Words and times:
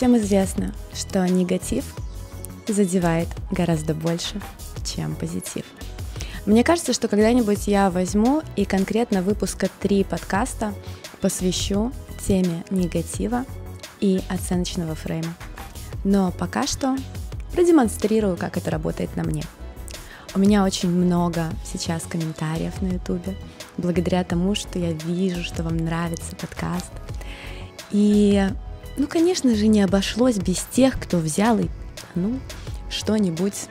Всем 0.00 0.16
известно, 0.16 0.72
что 0.94 1.26
негатив 1.28 1.84
задевает 2.66 3.28
гораздо 3.50 3.92
больше, 3.92 4.40
чем 4.82 5.14
позитив. 5.14 5.66
Мне 6.46 6.64
кажется, 6.64 6.94
что 6.94 7.06
когда-нибудь 7.06 7.66
я 7.66 7.90
возьму 7.90 8.40
и 8.56 8.64
конкретно 8.64 9.20
выпуска 9.20 9.68
три 9.78 10.04
подкаста 10.04 10.72
посвящу 11.20 11.92
теме 12.26 12.64
негатива 12.70 13.44
и 14.00 14.22
оценочного 14.30 14.94
фрейма. 14.94 15.34
Но 16.02 16.32
пока 16.32 16.66
что 16.66 16.96
продемонстрирую, 17.52 18.38
как 18.38 18.56
это 18.56 18.70
работает 18.70 19.14
на 19.16 19.22
мне. 19.22 19.44
У 20.34 20.38
меня 20.38 20.64
очень 20.64 20.88
много 20.88 21.50
сейчас 21.70 22.04
комментариев 22.04 22.80
на 22.80 22.86
ютубе, 22.94 23.36
благодаря 23.76 24.24
тому, 24.24 24.54
что 24.54 24.78
я 24.78 24.92
вижу, 24.92 25.44
что 25.44 25.62
вам 25.62 25.76
нравится 25.76 26.34
подкаст. 26.36 26.90
И, 27.90 28.48
ну, 28.96 29.06
конечно 29.06 29.54
же, 29.54 29.66
не 29.66 29.82
обошлось 29.82 30.36
без 30.36 30.58
тех, 30.58 30.98
кто 31.00 31.18
взял 31.18 31.58
и, 31.58 31.68
ну, 32.14 32.38
что-нибудь 32.88 33.68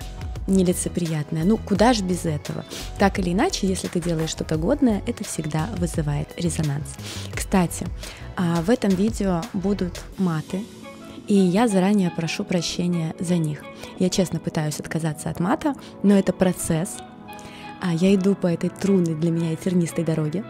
нелицеприятное. 0.48 1.44
Ну, 1.44 1.58
куда 1.58 1.94
же 1.94 2.04
без 2.04 2.26
этого? 2.26 2.66
Так 2.98 3.20
или 3.20 3.32
иначе, 3.32 3.68
если 3.68 3.88
ты 3.88 4.00
делаешь 4.00 4.30
что-то 4.30 4.58
годное, 4.58 5.02
это 5.06 5.24
всегда 5.24 5.68
вызывает 5.78 6.30
резонанс. 6.38 6.88
Кстати, 7.34 7.86
а, 8.36 8.62
в 8.62 8.70
этом 8.70 8.90
видео 8.90 9.42
будут 9.54 10.02
маты, 10.18 10.64
и 11.28 11.36
я 11.36 11.68
заранее 11.68 12.10
прошу 12.10 12.44
прощения 12.44 13.16
за 13.20 13.38
них. 13.38 13.64
Я 14.00 14.10
честно 14.10 14.40
пытаюсь 14.40 14.80
отказаться 14.80 15.30
от 15.30 15.40
мата, 15.40 15.76
но 16.02 16.18
это 16.18 16.34
процесс. 16.34 16.98
А 17.82 17.94
я 17.94 18.14
иду 18.16 18.36
по 18.36 18.48
этой 18.48 18.70
трудной 18.70 19.16
для 19.16 19.32
меня 19.32 19.54
и 19.54 19.56
тернистой 19.56 20.04
дороге. 20.04 20.44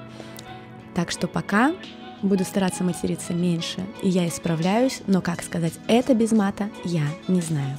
Так 0.96 1.12
что 1.12 1.28
пока 1.28 1.74
буду 2.22 2.44
стараться 2.44 2.84
материться 2.84 3.34
меньше, 3.34 3.86
и 4.02 4.10
я 4.10 4.28
исправляюсь, 4.28 5.02
но 5.08 5.22
как 5.22 5.42
сказать 5.44 5.74
это 5.88 6.14
без 6.14 6.32
мата, 6.32 6.70
я 6.84 7.04
не 7.28 7.42
знаю. 7.42 7.78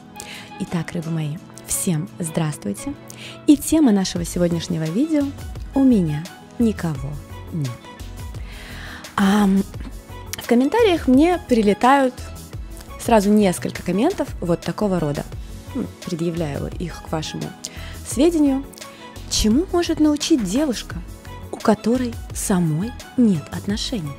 Итак, 0.61 0.93
рыбы 0.93 1.11
мои, 1.11 1.37
всем 1.67 2.09
здравствуйте. 2.19 2.95
И 3.47 3.57
тема 3.57 3.93
нашего 3.93 4.25
сегодняшнего 4.25 4.85
видео 4.85 5.25
«У 5.75 5.83
меня 5.83 6.25
никого 6.59 7.11
нет». 7.53 7.71
А, 9.17 9.47
в 10.39 10.47
комментариях 10.47 11.07
мне 11.07 11.39
прилетают 11.49 12.15
сразу 13.01 13.31
несколько 13.31 13.83
комментов 13.83 14.29
вот 14.41 14.61
такого 14.61 15.01
рода. 15.01 15.25
Ну, 15.75 15.87
предъявляю 16.05 16.71
их 16.79 17.03
к 17.03 17.13
вашему 17.13 17.45
сведению. 18.07 18.65
Чему 19.31 19.67
может 19.73 20.01
научить 20.01 20.43
девушка, 20.43 20.97
у 21.53 21.57
которой 21.57 22.15
самой 22.35 22.91
нет 23.17 23.45
отношений? 23.53 24.13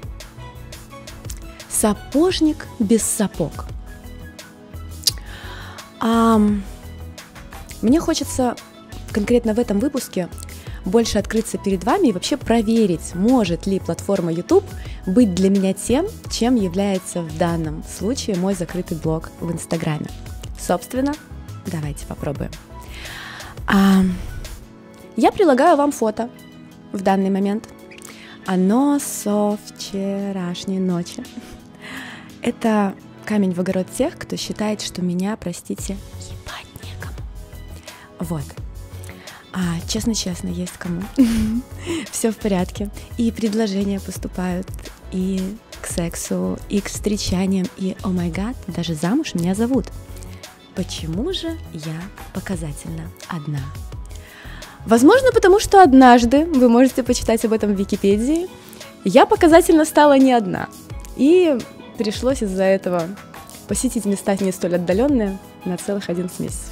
Сапожник 1.81 2.67
без 2.77 3.01
сапог. 3.01 3.65
А, 5.99 6.39
мне 7.81 7.99
хочется 7.99 8.55
конкретно 9.11 9.55
в 9.55 9.59
этом 9.59 9.79
выпуске 9.79 10.29
больше 10.85 11.17
открыться 11.17 11.57
перед 11.57 11.83
вами 11.83 12.09
и 12.09 12.11
вообще 12.11 12.37
проверить, 12.37 13.15
может 13.15 13.65
ли 13.65 13.79
платформа 13.79 14.31
YouTube 14.31 14.63
быть 15.07 15.33
для 15.33 15.49
меня 15.49 15.73
тем, 15.73 16.05
чем 16.29 16.53
является 16.53 17.23
в 17.23 17.35
данном 17.39 17.83
случае 17.83 18.35
мой 18.35 18.53
закрытый 18.53 18.97
блог 18.97 19.31
в 19.39 19.51
Инстаграме. 19.51 20.05
Собственно, 20.59 21.13
давайте 21.65 22.05
попробуем. 22.05 22.51
А, 23.65 24.03
я 25.17 25.31
прилагаю 25.31 25.77
вам 25.77 25.91
фото 25.91 26.29
в 26.91 27.01
данный 27.01 27.31
момент. 27.31 27.67
Оно 28.45 28.99
со 28.99 29.57
вчерашней 29.65 30.77
ночи. 30.77 31.23
Это 32.41 32.95
камень 33.25 33.53
в 33.53 33.59
огород 33.59 33.87
тех, 33.95 34.17
кто 34.17 34.35
считает, 34.35 34.81
что 34.81 35.01
меня, 35.01 35.37
простите, 35.37 35.95
ебать 36.29 36.83
некому. 36.83 37.15
Вот. 38.19 38.43
А, 39.53 39.59
честно-честно, 39.87 40.47
есть 40.47 40.73
кому. 40.73 41.01
Все 42.11 42.31
в 42.31 42.37
порядке. 42.37 42.89
И 43.17 43.31
предложения 43.31 43.99
поступают 43.99 44.67
и 45.11 45.57
к 45.81 45.87
сексу, 45.87 46.57
и 46.69 46.79
к 46.79 46.87
встречаниям, 46.87 47.67
и, 47.77 47.95
о 48.03 48.09
май 48.09 48.29
гад, 48.29 48.55
даже 48.67 48.93
замуж 48.93 49.33
меня 49.33 49.55
зовут. 49.55 49.87
Почему 50.75 51.33
же 51.33 51.57
я 51.73 52.01
показательно 52.33 53.03
одна? 53.27 53.59
Возможно, 54.85 55.31
потому 55.31 55.59
что 55.59 55.83
однажды, 55.83 56.45
вы 56.45 56.69
можете 56.69 57.03
почитать 57.03 57.43
об 57.45 57.53
этом 57.53 57.73
в 57.73 57.79
Википедии, 57.79 58.47
я 59.03 59.25
показательно 59.25 59.85
стала 59.85 60.17
не 60.17 60.31
одна. 60.31 60.69
И 61.17 61.57
пришлось 61.97 62.41
из-за 62.43 62.63
этого 62.63 63.03
посетить 63.67 64.05
места 64.05 64.35
не 64.39 64.51
столь 64.51 64.75
отдаленные 64.75 65.37
на 65.65 65.77
целых 65.77 66.09
11 66.09 66.39
месяцев. 66.39 66.71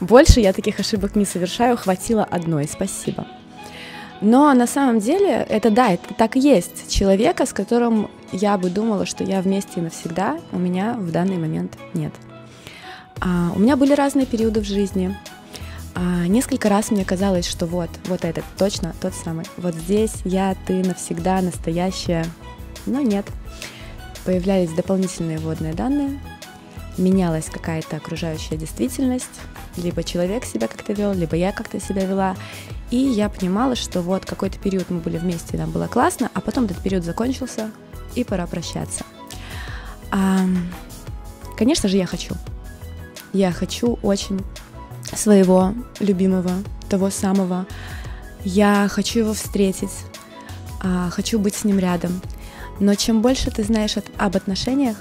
Больше 0.00 0.40
я 0.40 0.52
таких 0.52 0.80
ошибок 0.80 1.16
не 1.16 1.24
совершаю, 1.24 1.76
хватило 1.76 2.24
одной, 2.24 2.68
спасибо. 2.68 3.26
Но 4.20 4.52
на 4.54 4.66
самом 4.66 5.00
деле 5.00 5.46
это 5.48 5.70
да, 5.70 5.92
это 5.92 6.14
так 6.14 6.36
и 6.36 6.40
есть. 6.40 6.90
Человека, 6.90 7.46
с 7.46 7.52
которым 7.52 8.10
я 8.32 8.56
бы 8.58 8.70
думала, 8.70 9.06
что 9.06 9.24
я 9.24 9.40
вместе 9.40 9.80
навсегда, 9.80 10.38
у 10.52 10.58
меня 10.58 10.94
в 10.94 11.10
данный 11.10 11.36
момент 11.36 11.76
нет. 11.94 12.12
А, 13.20 13.52
у 13.54 13.58
меня 13.58 13.76
были 13.76 13.92
разные 13.92 14.26
периоды 14.26 14.60
в 14.60 14.64
жизни. 14.64 15.16
А, 15.94 16.26
несколько 16.26 16.68
раз 16.68 16.90
мне 16.90 17.04
казалось, 17.04 17.46
что 17.46 17.66
вот, 17.66 17.90
вот 18.06 18.24
этот 18.24 18.44
точно 18.58 18.94
тот 19.00 19.14
самый. 19.14 19.46
Вот 19.56 19.74
здесь 19.74 20.14
я, 20.24 20.56
ты 20.66 20.82
навсегда 20.82 21.40
настоящая. 21.40 22.26
Но 22.86 23.00
нет. 23.00 23.26
Появлялись 24.24 24.72
дополнительные 24.72 25.38
водные 25.38 25.74
данные, 25.74 26.18
менялась 26.96 27.46
какая-то 27.46 27.96
окружающая 27.96 28.56
действительность, 28.56 29.40
либо 29.76 30.02
человек 30.02 30.44
себя 30.44 30.68
как-то 30.68 30.92
вел, 30.92 31.12
либо 31.12 31.36
я 31.36 31.52
как-то 31.52 31.80
себя 31.80 32.04
вела. 32.04 32.36
И 32.90 32.96
я 32.96 33.28
понимала, 33.28 33.74
что 33.74 34.00
вот 34.00 34.24
какой-то 34.24 34.58
период 34.58 34.90
мы 34.90 35.00
были 35.00 35.18
вместе, 35.18 35.56
нам 35.56 35.70
было 35.70 35.86
классно, 35.88 36.30
а 36.32 36.40
потом 36.40 36.64
этот 36.64 36.78
период 36.78 37.04
закончился, 37.04 37.70
и 38.14 38.24
пора 38.24 38.46
прощаться. 38.46 39.04
А, 40.10 40.40
конечно 41.56 41.88
же, 41.88 41.96
я 41.96 42.06
хочу. 42.06 42.34
Я 43.32 43.52
хочу 43.52 43.98
очень 44.02 44.40
своего 45.12 45.74
любимого, 46.00 46.52
того 46.88 47.10
самого. 47.10 47.66
Я 48.44 48.88
хочу 48.88 49.20
его 49.20 49.34
встретить, 49.34 50.04
а, 50.82 51.10
хочу 51.10 51.38
быть 51.38 51.54
с 51.54 51.64
ним 51.64 51.78
рядом. 51.78 52.20
Но 52.80 52.94
чем 52.94 53.22
больше 53.22 53.50
ты 53.50 53.62
знаешь 53.62 53.96
от, 53.96 54.06
об 54.16 54.36
отношениях, 54.36 55.00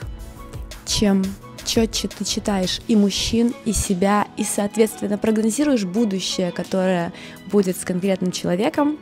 чем 0.86 1.24
четче 1.66 2.08
ты 2.08 2.26
читаешь 2.26 2.82
и 2.88 2.96
мужчин, 2.96 3.54
и 3.66 3.74
себя, 3.74 4.28
и, 4.38 4.44
соответственно, 4.44 5.18
прогнозируешь 5.18 5.86
будущее, 5.86 6.52
которое 6.52 7.14
будет 7.52 7.78
с 7.78 7.86
конкретным 7.86 8.32
человеком, 8.32 8.98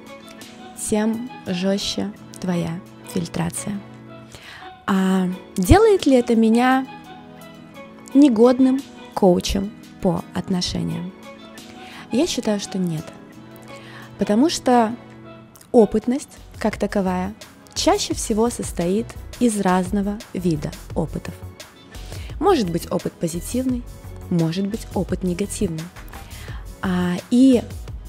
тем 0.90 1.30
жестче 1.46 2.12
твоя 2.40 2.80
фильтрация. 3.14 3.80
А 4.88 5.28
делает 5.56 6.06
ли 6.06 6.16
это 6.16 6.36
меня 6.36 6.88
негодным 8.14 8.82
коучем 9.14 9.72
по 10.02 10.24
отношениям? 10.34 11.12
Я 12.12 12.28
считаю, 12.28 12.59
что 12.59 12.78
нет. 12.78 13.06
Потому 14.18 14.50
что 14.50 14.96
опытность, 15.72 16.38
как 16.59 16.78
таковая, 16.78 17.34
чаще 17.81 18.14
всего 18.14 18.50
состоит 18.50 19.08
из 19.40 19.59
разного 19.59 20.18
вида 20.34 20.72
опытов– 20.96 21.34
может 22.42 22.72
быть 22.72 22.92
опыт 22.92 23.14
позитивный, 23.14 23.84
может 24.31 24.66
быть 24.66 24.88
опыт 24.96 25.24
негативный. 25.24 25.84
А, 26.81 27.18
и 27.30 27.62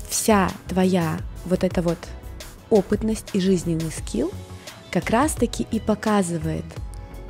вся 0.08 0.50
твоя 0.68 1.18
вот 1.44 1.62
эта 1.64 1.82
вот 1.82 1.98
опытность 2.70 3.28
и 3.34 3.40
жизненный 3.40 3.92
скилл 3.92 4.32
как 4.90 5.10
раз-таки 5.10 5.66
и 5.70 5.78
показывает 5.78 6.64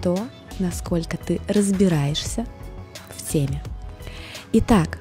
то, 0.00 0.16
насколько 0.60 1.16
ты 1.16 1.40
разбираешься 1.48 2.46
в 3.16 3.32
теме. 3.32 3.60
Итак, 4.52 5.00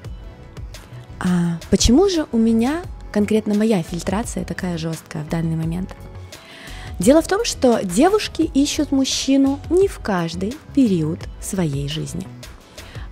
а 1.20 1.60
почему 1.70 2.08
же 2.08 2.26
у 2.32 2.36
меня 2.36 2.82
конкретно 3.12 3.54
моя 3.54 3.80
фильтрация 3.84 4.44
такая 4.44 4.76
жесткая 4.76 5.22
в 5.22 5.28
данный 5.28 5.54
момент? 5.54 5.94
Дело 6.98 7.22
в 7.22 7.28
том, 7.28 7.44
что 7.44 7.80
девушки 7.82 8.42
ищут 8.54 8.92
мужчину 8.92 9.58
не 9.70 9.88
в 9.88 9.98
каждый 9.98 10.54
период 10.74 11.18
своей 11.40 11.88
жизни. 11.88 12.26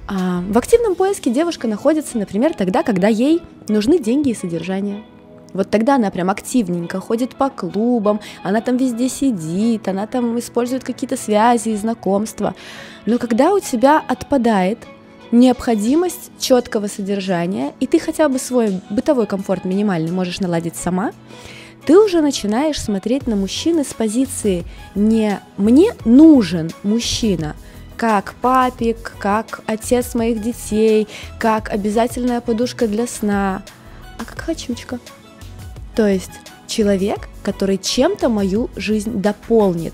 А 0.07 0.43
в 0.49 0.59
активном 0.59 0.95
поиске 0.95 1.31
девушка 1.31 1.69
находится, 1.69 2.19
например, 2.19 2.55
тогда, 2.55 2.83
когда 2.83 3.09
ей 3.09 3.43
нужны 3.69 3.99
деньги 3.99 4.31
и 4.31 4.35
содержание. 4.35 5.05
Вот 5.53 5.71
тогда 5.71 5.97
она 5.97 6.11
прям 6.11 6.31
активненько 6.31 7.01
ходит 7.01 7.35
по 7.35 7.49
клубам, 7.51 8.21
она 8.43 8.61
там 8.61 8.77
везде 8.77 9.09
сидит, 9.09 9.89
она 9.89 10.07
там 10.07 10.39
использует 10.39 10.85
какие-то 10.85 11.17
связи 11.17 11.71
и 11.71 11.77
знакомства. 11.77 12.55
Но 13.07 13.19
когда 13.19 13.53
у 13.53 13.61
тебя 13.61 14.03
отпадает 14.07 14.79
необходимость 15.33 16.31
четкого 16.39 16.87
содержания, 16.87 17.73
и 17.81 17.87
ты 17.87 17.99
хотя 17.99 18.29
бы 18.29 18.39
свой 18.39 18.81
бытовой 18.91 19.27
комфорт 19.27 19.65
минимальный 19.65 20.11
можешь 20.11 20.41
наладить 20.41 20.77
сама, 20.77 21.13
ты 21.87 21.99
уже 21.99 22.21
начинаешь 22.21 22.81
смотреть 22.81 23.27
на 23.27 23.37
мужчины 23.37 23.85
с 23.85 23.93
позиции 23.95 24.65
не 24.95 25.41
«мне 25.57 25.95
нужен 26.05 26.71
мужчина», 26.83 27.55
как 27.97 28.35
папик, 28.41 29.15
как 29.19 29.61
отец 29.67 30.15
моих 30.15 30.41
детей, 30.41 31.07
как 31.39 31.69
обязательная 31.69 32.41
подушка 32.41 32.89
для 32.89 33.07
сна, 33.07 33.63
а 34.19 34.25
как 34.25 34.41
хочучка. 34.41 34.99
То 35.95 36.07
есть 36.07 36.31
человек, 36.67 37.29
который 37.43 37.77
чем-то 37.77 38.31
мою 38.31 38.71
жизнь 38.75 39.21
дополнит. 39.21 39.93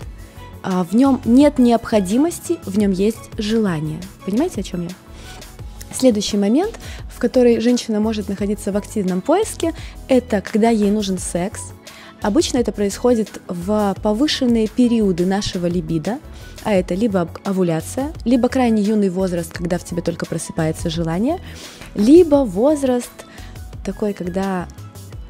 А 0.63 0.85
в 0.85 0.95
нем 0.95 1.21
нет 1.25 1.59
необходимости, 1.59 2.59
в 2.65 2.79
нем 2.79 2.93
есть 2.93 3.31
желание. 3.39 4.01
Понимаете, 4.25 4.61
о 4.61 4.65
чем 4.65 4.85
я? 4.85 4.91
Следующий 5.93 6.37
момент, 6.37 6.79
в 7.17 7.19
который 7.19 7.61
женщина 7.61 7.99
может 7.99 8.29
находиться 8.29 8.73
в 8.73 8.77
активном 8.77 9.23
поиске, 9.23 9.73
это 10.07 10.43
когда 10.43 10.69
ей 10.69 10.91
нужен 10.91 11.17
секс. 11.17 11.73
Обычно 12.21 12.59
это 12.59 12.73
происходит 12.73 13.41
в 13.49 13.97
повышенные 14.03 14.69
периоды 14.69 15.25
нашего 15.25 15.65
либидо, 15.65 16.19
а 16.63 16.75
это 16.75 16.95
либо 16.95 17.27
овуляция, 17.43 18.13
либо 18.27 18.49
крайне 18.51 18.83
юный 18.83 19.09
возраст, 19.09 19.51
когда 19.51 19.79
в 19.79 19.85
тебе 19.85 20.03
только 20.03 20.27
просыпается 20.27 20.91
желание, 20.91 21.41
либо 21.95 22.45
возраст 22.45 23.11
такой, 23.83 24.13
когда 24.13 24.69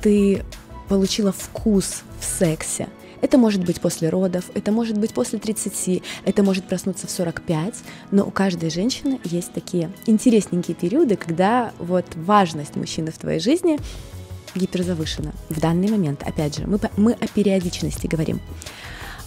ты 0.03 0.43
получила 0.89 1.31
вкус 1.31 2.03
в 2.19 2.25
сексе. 2.25 2.89
Это 3.21 3.39
может 3.39 3.65
быть 3.65 3.81
после 3.81 4.09
родов, 4.09 4.51
это 4.55 4.73
может 4.73 4.99
быть 4.99 5.15
после 5.15 5.39
30, 5.39 6.03
это 6.25 6.43
может 6.43 6.65
проснуться 6.67 7.07
в 7.07 7.11
45, 7.11 7.75
но 8.11 8.25
у 8.25 8.31
каждой 8.31 8.71
женщины 8.71 9.21
есть 9.25 9.53
такие 9.53 9.91
интересненькие 10.07 10.75
периоды, 10.75 11.17
когда 11.17 11.73
вот 11.79 12.07
важность 12.15 12.77
мужчины 12.77 13.11
в 13.11 13.19
твоей 13.19 13.41
жизни 13.41 13.79
гиперзавышена 14.55 15.33
в 15.49 15.61
данный 15.61 15.89
момент. 15.89 16.23
Опять 16.23 16.57
же, 16.57 16.67
мы, 16.67 16.79
мы 16.97 17.13
о 17.13 17.27
периодичности 17.27 18.07
говорим. 18.07 18.41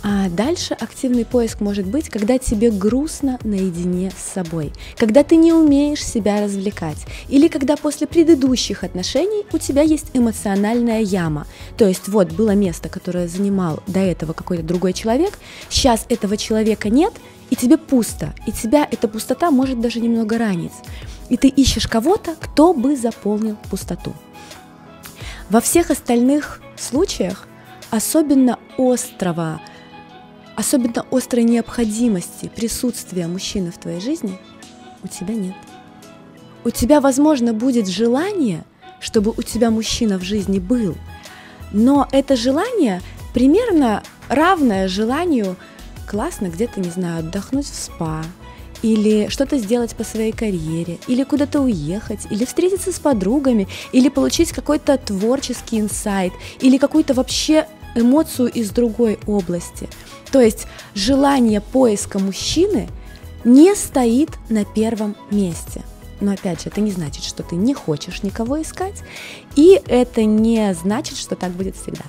А 0.02 0.30
дальше 0.30 0.76
активный 0.76 1.26
поиск 1.26 1.60
может 1.60 1.86
быть, 1.86 2.08
когда 2.10 2.38
тебе 2.38 2.72
грустно 2.72 3.38
наедине 3.44 4.12
с 4.18 4.34
собой, 4.34 4.72
когда 4.98 5.24
ты 5.24 5.36
не 5.36 5.52
умеешь 5.52 6.06
себя 6.06 6.42
развлекать, 6.42 7.06
или 7.28 7.50
когда 7.50 7.76
после 7.76 8.08
предыдущих 8.08 8.86
отношений 8.86 9.46
у 9.52 9.58
тебя 9.58 9.82
есть 9.82 10.08
эмоциональная 10.14 11.02
яма. 11.02 11.48
То 11.78 11.86
есть 11.86 12.08
вот 12.08 12.32
было 12.32 12.52
место, 12.52 12.88
которое 12.88 13.28
занимал 13.28 13.84
до 13.88 14.00
этого 14.00 14.32
какой-то 14.32 14.64
другой 14.64 14.94
человек, 14.94 15.38
сейчас 15.68 16.06
этого 16.08 16.38
человека 16.38 16.90
нет, 16.90 17.14
и 17.50 17.58
тебе 17.58 17.78
пусто, 17.78 18.34
и 18.46 18.54
тебя 18.54 18.88
эта 18.90 19.10
пустота 19.10 19.52
может 19.52 19.82
даже 19.82 20.00
немного 20.00 20.38
ранить. 20.38 20.74
И 21.28 21.36
ты 21.36 21.50
ищешь 21.50 21.88
кого-то, 21.88 22.36
кто 22.40 22.74
бы 22.74 22.96
заполнил 22.96 23.58
пустоту. 23.70 24.14
Во 25.50 25.60
всех 25.60 25.92
остальных 25.92 26.62
случаях 26.78 27.48
особенно 27.92 28.60
острого 28.78 29.60
особенно 30.60 31.06
острой 31.10 31.46
необходимости 31.46 32.52
присутствия 32.54 33.28
мужчины 33.28 33.72
в 33.72 33.78
твоей 33.78 34.02
жизни 34.02 34.38
у 35.02 35.08
тебя 35.08 35.34
нет. 35.34 35.56
У 36.66 36.70
тебя, 36.70 37.00
возможно, 37.00 37.54
будет 37.54 37.88
желание, 37.88 38.66
чтобы 39.00 39.32
у 39.32 39.42
тебя 39.42 39.72
мужчина 39.72 40.20
в 40.20 40.24
жизни 40.24 40.60
был, 40.60 40.98
но 41.72 42.10
это 42.12 42.36
желание 42.36 43.02
примерно 43.34 44.04
равное 44.28 44.90
желанию 44.90 45.56
классно 46.06 46.48
где-то, 46.48 46.82
не 46.82 46.90
знаю, 46.90 47.20
отдохнуть 47.20 47.68
в 47.68 47.76
спа, 47.76 48.26
или 48.82 49.30
что-то 49.30 49.58
сделать 49.60 49.96
по 49.96 50.04
своей 50.04 50.34
карьере, 50.34 51.00
или 51.08 51.24
куда-то 51.24 51.62
уехать, 51.62 52.28
или 52.30 52.44
встретиться 52.44 52.92
с 52.92 53.00
подругами, 53.00 53.70
или 53.94 54.10
получить 54.10 54.52
какой-то 54.52 54.98
творческий 54.98 55.80
инсайт, 55.80 56.34
или 56.60 56.78
какую-то 56.78 57.14
вообще 57.14 57.66
эмоцию 57.96 58.50
из 58.50 58.72
другой 58.72 59.20
области– 59.26 59.90
то 60.32 60.42
есть 60.42 60.68
желание 60.94 61.62
поиска 61.62 62.20
мужчины 62.20 62.88
не 63.44 63.76
стоит 63.76 64.30
на 64.50 64.66
первом 64.66 65.16
месте. 65.32 65.82
Но 66.20 66.34
опять 66.34 66.62
же, 66.62 66.70
это 66.70 66.82
не 66.82 66.92
значит, 66.92 67.24
что 67.24 67.44
ты 67.44 67.56
не 67.56 67.74
хочешь 67.74 68.24
никого 68.24 68.62
искать, 68.62 69.02
и 69.56 69.82
это 69.88 70.26
не 70.26 70.74
значит, 70.74 71.18
что 71.18 71.36
так 71.36 71.52
будет 71.52 71.78
всегда. 71.78 72.04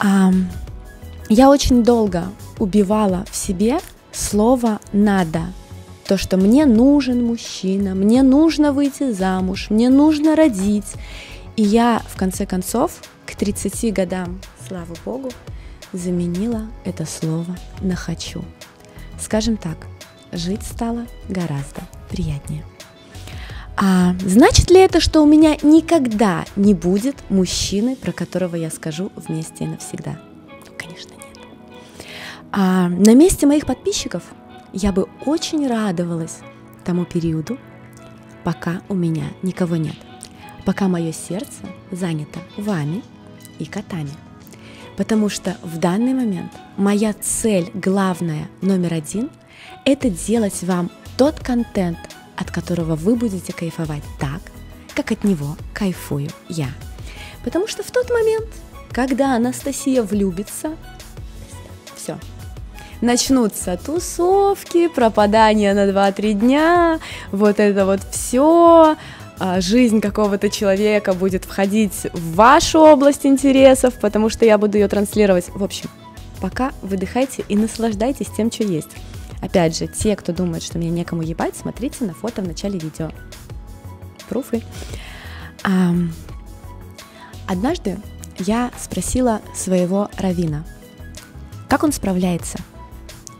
А, 0.00 0.32
я 1.28 1.48
очень 1.48 1.84
долго 1.84 2.24
убивала 2.58 3.24
в 3.30 3.36
себе 3.36 3.78
слово 4.10 4.80
«надо», 4.92 5.42
то, 6.08 6.18
что 6.18 6.36
мне 6.36 6.66
нужен 6.66 7.24
мужчина, 7.24 7.94
мне 7.94 8.22
нужно 8.22 8.72
выйти 8.72 9.12
замуж, 9.12 9.68
мне 9.70 9.88
нужно 9.88 10.34
родить. 10.34 10.94
И 11.56 11.62
я, 11.62 12.02
в 12.08 12.18
конце 12.18 12.44
концов, 12.44 13.00
к 13.32 13.34
30 13.34 13.94
годам, 13.94 14.40
слава 14.68 14.94
богу, 15.06 15.30
заменила 15.94 16.66
это 16.84 17.06
слово 17.06 17.56
на 17.80 17.96
«хочу». 17.96 18.44
Скажем 19.18 19.56
так, 19.56 19.86
жить 20.32 20.62
стало 20.62 21.06
гораздо 21.28 21.80
приятнее. 22.10 22.64
А 23.76 24.14
значит 24.20 24.70
ли 24.70 24.80
это, 24.80 25.00
что 25.00 25.22
у 25.22 25.26
меня 25.26 25.56
никогда 25.62 26.44
не 26.56 26.74
будет 26.74 27.16
мужчины, 27.30 27.96
про 27.96 28.12
которого 28.12 28.54
я 28.54 28.70
скажу 28.70 29.10
вместе 29.16 29.64
и 29.64 29.66
навсегда? 29.66 30.20
Конечно, 30.76 31.12
нет. 31.12 31.48
А 32.52 32.88
на 32.88 33.14
месте 33.14 33.46
моих 33.46 33.64
подписчиков 33.64 34.22
я 34.74 34.92
бы 34.92 35.08
очень 35.24 35.66
радовалась 35.66 36.38
тому 36.84 37.06
периоду, 37.06 37.56
пока 38.44 38.82
у 38.90 38.94
меня 38.94 39.24
никого 39.42 39.76
нет, 39.76 39.96
пока 40.66 40.88
мое 40.88 41.12
сердце 41.12 41.62
занято 41.90 42.40
вами 42.58 43.02
и 43.62 43.66
котами– 43.66 44.12
Потому 44.96 45.28
что 45.28 45.56
в 45.62 45.78
данный 45.78 46.12
момент 46.12 46.52
моя 46.76 47.14
цель 47.14 47.70
главная, 47.74 48.48
номер 48.60 48.94
один, 48.94 49.30
это 49.84 50.10
делать 50.10 50.62
вам 50.62 50.90
тот 51.16 51.40
контент, 51.40 51.98
от 52.36 52.50
которого 52.50 52.94
вы 52.94 53.16
будете 53.16 53.52
кайфовать 53.52 54.02
так, 54.20 54.40
как 54.94 55.12
от 55.12 55.24
него 55.24 55.56
кайфую 55.72 56.28
я. 56.48 56.68
Потому 57.42 57.66
что 57.66 57.82
в 57.82 57.90
тот 57.90 58.10
момент, 58.10 58.46
когда 58.90 59.34
Анастасия 59.34 60.02
влюбится, 60.02 60.76
все, 61.96 62.18
начнутся 63.00 63.78
тусовки, 63.82 64.88
пропадания 64.88 65.74
на 65.74 65.88
2-3 65.88 66.32
дня, 66.34 67.00
вот 67.30 67.58
это 67.60 67.86
вот 67.86 68.00
все, 68.10 68.96
жизнь 69.60 70.00
какого-то 70.00 70.48
человека 70.50 71.14
будет 71.14 71.44
входить 71.44 72.06
в 72.12 72.34
вашу 72.34 72.78
область 72.80 73.26
интересов, 73.26 73.94
потому 73.94 74.28
что 74.28 74.44
я 74.44 74.58
буду 74.58 74.78
ее 74.78 74.88
транслировать. 74.88 75.48
В 75.48 75.64
общем, 75.64 75.90
пока 76.40 76.72
выдыхайте 76.82 77.44
и 77.48 77.56
наслаждайтесь 77.56 78.28
тем, 78.36 78.52
что 78.52 78.64
есть. 78.64 78.90
Опять 79.40 79.76
же, 79.76 79.88
те, 79.88 80.14
кто 80.14 80.32
думает, 80.32 80.62
что 80.62 80.78
мне 80.78 80.90
некому 80.90 81.22
ебать, 81.22 81.56
смотрите 81.56 82.04
на 82.04 82.14
фото 82.14 82.42
в 82.42 82.46
начале 82.46 82.78
видео. 82.78 83.10
Пруфы. 84.28 84.62
А, 85.64 85.92
однажды 87.48 87.98
я 88.38 88.70
спросила 88.78 89.40
своего 89.54 90.08
равина, 90.18 90.64
как 91.68 91.82
он 91.82 91.92
справляется– 91.92 92.58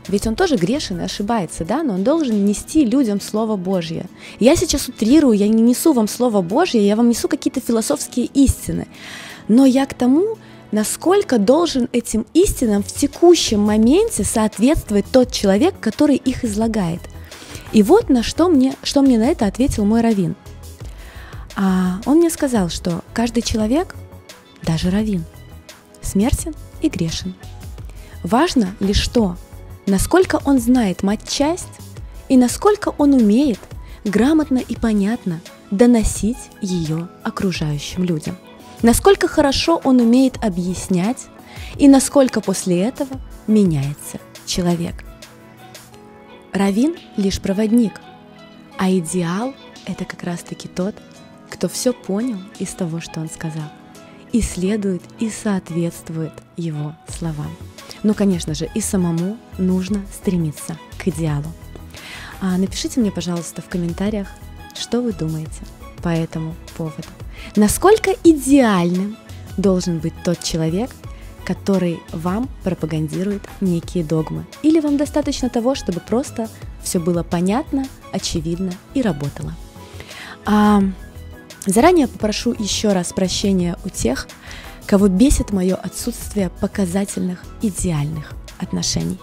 ведь 0.07 0.27
он 0.27 0.35
тоже 0.35 0.57
грешен 0.57 0.99
и 0.99 1.03
ошибается, 1.03 1.63
да, 1.63 1.83
но 1.83 1.93
он 1.93 2.03
должен 2.03 2.45
нести 2.45 2.85
людям 2.85 3.21
Слово 3.21 3.55
Божье. 3.55 4.05
Я 4.39 4.55
сейчас 4.55 4.87
утрирую, 4.89 5.37
я 5.37 5.47
не 5.47 5.61
несу 5.61 5.93
вам 5.93 6.07
Слово 6.07 6.41
Божье, 6.41 6.85
я 6.85 6.95
вам 6.95 7.09
несу 7.09 7.27
какие-то 7.27 7.61
философские 7.61 8.25
истины. 8.27 8.87
Но 9.47 9.65
я 9.65 9.85
к 9.85 9.93
тому, 9.93 10.37
насколько 10.71 11.37
должен 11.37 11.87
этим 11.93 12.25
истинам 12.33 12.83
в 12.83 12.91
текущем 12.91 13.61
моменте 13.61 14.23
соответствовать 14.23 15.05
тот 15.11 15.31
человек, 15.31 15.75
который 15.79 16.17
их 16.17 16.43
излагает. 16.43 17.01
И 17.71 17.81
вот 17.81 18.09
на 18.09 18.23
что 18.23 18.49
мне, 18.49 18.75
что 18.83 19.01
мне 19.01 19.17
на 19.17 19.25
это 19.25 19.45
ответил 19.45 19.85
мой 19.85 20.01
равин. 20.01 20.35
А 21.55 21.99
он 22.05 22.17
мне 22.17 22.29
сказал, 22.29 22.69
что 22.69 23.03
каждый 23.13 23.41
человек, 23.41 23.95
даже 24.63 24.89
равин, 24.89 25.23
смертен 26.01 26.53
и 26.81 26.89
грешен. 26.89 27.35
Важно 28.23 28.75
лишь 28.79 29.07
то, 29.07 29.37
насколько 29.85 30.39
он 30.45 30.59
знает 30.59 31.03
матчасть 31.03 31.67
и 32.29 32.37
насколько 32.37 32.93
он 32.97 33.13
умеет 33.13 33.59
грамотно 34.03 34.57
и 34.57 34.75
понятно 34.75 35.41
доносить 35.71 36.49
ее 36.61 37.09
окружающим 37.23 38.03
людям. 38.03 38.37
Насколько 38.81 39.27
хорошо 39.27 39.79
он 39.83 39.99
умеет 40.01 40.43
объяснять 40.43 41.27
и 41.77 41.87
насколько 41.87 42.41
после 42.41 42.81
этого 42.81 43.21
меняется 43.47 44.19
человек. 44.45 45.03
Равин 46.51 46.95
лишь 47.17 47.41
проводник, 47.41 47.99
а 48.77 48.91
идеал– 48.91 49.53
это 49.85 50.05
как 50.05 50.23
раз-таки 50.23 50.67
тот, 50.67 50.95
кто 51.49 51.67
все 51.67 51.93
понял 51.93 52.39
из 52.59 52.69
того, 52.69 52.99
что 52.99 53.19
он 53.19 53.29
сказал, 53.29 53.69
и 54.31 54.41
следует 54.41 55.01
и 55.19 55.29
соответствует 55.29 56.33
его 56.57 56.95
словам. 57.07 57.55
Ну, 58.03 58.13
конечно 58.13 58.53
же, 58.53 58.69
и 58.73 58.81
самому 58.81 59.37
нужно 59.57 60.01
стремиться 60.13 60.77
к 60.97 61.07
идеалу. 61.07 61.51
А 62.41 62.57
напишите 62.57 62.99
мне, 62.99 63.11
пожалуйста, 63.11 63.61
в 63.61 63.69
комментариях, 63.69 64.27
что 64.75 65.01
вы 65.01 65.13
думаете 65.13 65.61
по 66.01 66.09
этому 66.09 66.55
поводу. 66.75 67.07
Насколько 67.55 68.11
идеальным 68.23 69.17
должен 69.57 69.99
быть 69.99 70.13
тот 70.23 70.43
человек, 70.43 70.91
который 71.45 71.99
вам 72.11 72.49
пропагандирует 72.63 73.43
некие 73.61 74.03
догмы. 74.03 74.45
Или 74.61 74.79
вам 74.79 74.97
достаточно 74.97 75.49
того, 75.49 75.75
чтобы 75.75 75.99
просто 75.99 76.49
все 76.81 76.99
было 76.99 77.23
понятно, 77.23 77.85
очевидно 78.11 78.73
и 78.93 79.01
работало. 79.01 79.53
А 80.45 80.81
заранее 81.65 82.07
попрошу 82.07 82.53
еще 82.57 82.93
раз 82.93 83.13
прощения 83.13 83.77
у 83.85 83.89
тех, 83.89 84.27
кого 84.85 85.07
бесит 85.07 85.51
мое 85.51 85.75
отсутствие 85.75 86.49
показательных 86.49 87.43
идеальных 87.61 88.33
отношений. 88.59 89.19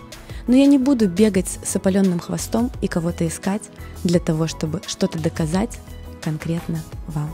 Но 0.47 0.57
я 0.57 0.67
не 0.67 0.79
буду 0.79 1.09
бегать 1.09 1.59
с 1.65 1.77
опаленным 1.77 2.19
хвостом 2.19 2.71
и 2.81 2.89
кого-то 2.89 3.27
искать 3.27 3.63
для 4.03 4.21
того, 4.21 4.47
чтобы 4.47 4.81
что-то 4.87 5.19
доказать 5.19 5.79
конкретно 6.23 6.83
вам. 7.07 7.31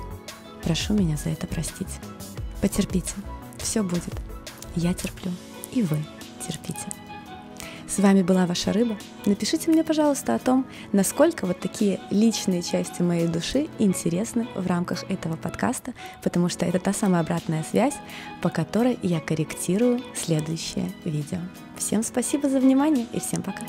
Прошу 0.63 0.95
меня 0.95 1.17
за 1.17 1.31
это 1.31 1.47
простить. 1.47 1.89
Потерпите, 2.61 3.15
все 3.59 3.83
будет. 3.83 4.15
Я 4.75 4.93
терплю, 4.93 5.33
и 5.73 5.83
вы 5.83 6.05
терпите. 6.47 7.06
С 7.97 7.99
вами 7.99 8.21
была 8.21 8.45
ваша 8.45 8.75
рыба. 8.75 8.99
Напишите 9.25 9.71
мне, 9.71 9.83
пожалуйста, 9.83 10.35
о 10.35 10.39
том, 10.39 10.67
насколько 10.93 11.47
вот 11.47 11.61
такие 11.61 11.99
личные 12.11 12.61
части 12.61 13.01
моей 13.01 13.27
души 13.27 13.69
интересны 13.79 14.47
в 14.55 14.67
рамках 14.67 15.11
этого 15.11 15.37
подкаста, 15.37 15.95
потому 16.23 16.51
что 16.51 16.67
это 16.67 16.79
та 16.79 16.93
самая 16.93 17.23
обратная 17.23 17.65
связь, 17.71 17.95
по 18.43 18.51
которой 18.51 18.99
я 19.03 19.19
корректирую 19.21 20.03
следующее 20.15 20.93
видео. 21.07 21.39
Всем 21.79 22.03
спасибо 22.03 22.51
за 22.51 22.61
внимание 22.61 23.07
и 23.15 23.19
всем 23.19 23.41
пока. 23.41 23.63